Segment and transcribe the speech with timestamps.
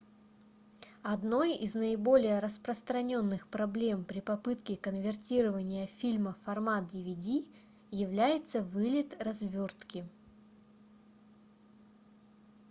[1.03, 7.45] одной из наиболее распространённых проблем при попытке конвертирования фильма в формат dvd
[7.91, 10.09] является вылет развертки